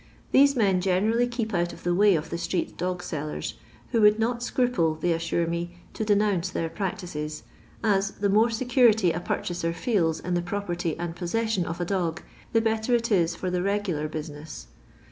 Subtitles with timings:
[0.31, 3.53] These men generally keep out of the way of the street dog sellers,
[3.91, 7.43] who would not scruple, they assure me, to denounce their practices,
[7.83, 12.23] as the more security a purchaser feels in the property and possession of a dog,
[12.51, 14.65] the better it is for the regular business.